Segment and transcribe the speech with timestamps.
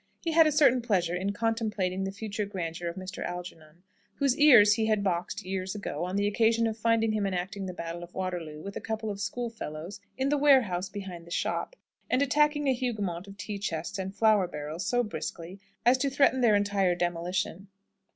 [0.23, 3.23] He had a certain pleasure in contemplating the future grandeur of Mr.
[3.23, 3.83] Algernon,
[4.15, 7.73] whose ears he had boxed years ago, on the occasion of finding him enacting the
[7.75, 11.75] battle of Waterloo, with a couple of schoolfellows, in the warehouse behind the shop,
[12.09, 16.41] and attacking a Hougoumont of tea chests and flour barrels, so briskly, as to threaten
[16.41, 17.67] their entire demolition.